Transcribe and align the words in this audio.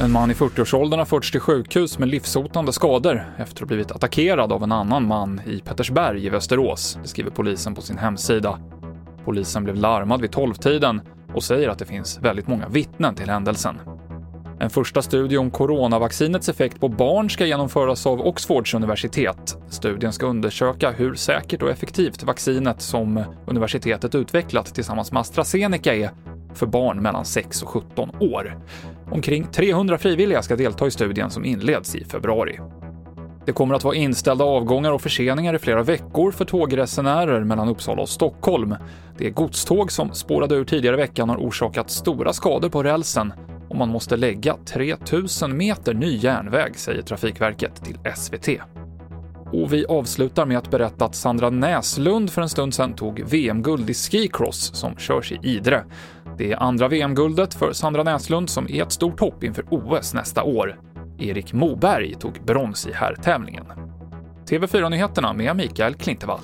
En 0.00 0.12
man 0.12 0.30
i 0.30 0.34
40-årsåldern 0.34 0.98
har 0.98 1.06
förts 1.06 1.30
till 1.30 1.40
sjukhus 1.40 1.98
med 1.98 2.08
livshotande 2.08 2.72
skador 2.72 3.34
efter 3.38 3.54
att 3.54 3.60
ha 3.60 3.66
blivit 3.66 3.90
attackerad 3.90 4.52
av 4.52 4.62
en 4.62 4.72
annan 4.72 5.06
man 5.06 5.40
i 5.46 5.60
Pettersberg 5.60 6.26
i 6.26 6.28
Västerås, 6.28 6.98
det 7.02 7.08
skriver 7.08 7.30
polisen 7.30 7.74
på 7.74 7.82
sin 7.82 7.98
hemsida. 7.98 8.60
Polisen 9.24 9.64
blev 9.64 9.76
larmad 9.76 10.20
vid 10.20 10.30
12-tiden 10.30 11.00
och 11.34 11.44
säger 11.44 11.68
att 11.68 11.78
det 11.78 11.84
finns 11.84 12.18
väldigt 12.18 12.46
många 12.46 12.68
vittnen 12.68 13.14
till 13.14 13.30
händelsen. 13.30 13.80
En 14.60 14.70
första 14.70 15.02
studie 15.02 15.36
om 15.36 15.50
coronavaccinets 15.50 16.48
effekt 16.48 16.80
på 16.80 16.88
barn 16.88 17.30
ska 17.30 17.46
genomföras 17.46 18.06
av 18.06 18.20
Oxfords 18.20 18.74
universitet. 18.74 19.56
Studien 19.68 20.12
ska 20.12 20.26
undersöka 20.26 20.90
hur 20.90 21.14
säkert 21.14 21.62
och 21.62 21.70
effektivt 21.70 22.22
vaccinet 22.22 22.82
som 22.82 23.24
universitetet 23.46 24.14
utvecklat 24.14 24.74
tillsammans 24.74 25.12
med 25.12 25.20
AstraZeneca 25.20 25.94
är 25.94 26.10
för 26.54 26.66
barn 26.66 27.02
mellan 27.02 27.24
6 27.24 27.62
och 27.62 27.68
17 27.68 28.10
år. 28.20 28.58
Omkring 29.10 29.46
300 29.52 29.98
frivilliga 29.98 30.42
ska 30.42 30.56
delta 30.56 30.86
i 30.86 30.90
studien 30.90 31.30
som 31.30 31.44
inleds 31.44 31.94
i 31.94 32.04
februari. 32.04 32.60
Det 33.46 33.52
kommer 33.52 33.74
att 33.74 33.84
vara 33.84 33.94
inställda 33.94 34.44
avgångar 34.44 34.92
och 34.92 35.02
förseningar 35.02 35.54
i 35.54 35.58
flera 35.58 35.82
veckor 35.82 36.30
för 36.30 36.44
tågresenärer 36.44 37.44
mellan 37.44 37.68
Uppsala 37.68 38.02
och 38.02 38.08
Stockholm. 38.08 38.74
Det 39.18 39.30
godståg 39.30 39.92
som 39.92 40.12
spårade 40.12 40.54
ur 40.54 40.64
tidigare 40.64 40.96
i 40.96 41.00
veckan 41.00 41.28
har 41.28 41.36
orsakat 41.36 41.90
stora 41.90 42.32
skador 42.32 42.68
på 42.68 42.82
rälsen 42.82 43.32
och 43.74 43.78
man 43.78 43.88
måste 43.88 44.16
lägga 44.16 44.56
3000 44.64 45.56
meter 45.56 45.94
ny 45.94 46.16
järnväg, 46.16 46.72
säger 46.76 47.02
Trafikverket 47.02 47.84
till 47.84 47.98
SVT. 48.16 48.48
Och 49.52 49.72
vi 49.72 49.86
avslutar 49.86 50.46
med 50.46 50.58
att 50.58 50.70
berätta 50.70 51.04
att 51.04 51.14
Sandra 51.14 51.50
Näslund 51.50 52.30
för 52.30 52.42
en 52.42 52.48
stund 52.48 52.74
sedan 52.74 52.94
tog 52.94 53.24
VM-guld 53.30 53.90
i 53.90 53.94
skicross 53.94 54.74
som 54.74 54.96
körs 54.96 55.32
i 55.32 55.38
Idre. 55.42 55.84
Det 56.38 56.52
är 56.52 56.62
andra 56.62 56.88
VM-guldet 56.88 57.54
för 57.54 57.72
Sandra 57.72 58.02
Näslund 58.02 58.50
som 58.50 58.68
är 58.68 58.82
ett 58.82 58.92
stort 58.92 59.20
hopp 59.20 59.44
inför 59.44 59.64
OS 59.70 60.14
nästa 60.14 60.42
år. 60.42 60.80
Erik 61.18 61.52
Moberg 61.52 62.14
tog 62.14 62.44
brons 62.44 62.86
i 62.86 62.92
herrtävlingen. 62.92 63.66
TV4-nyheterna 64.50 65.32
med 65.32 65.56
Mikael 65.56 65.94
Klintevall. 65.94 66.40